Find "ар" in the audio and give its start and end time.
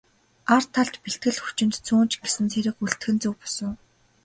0.55-0.63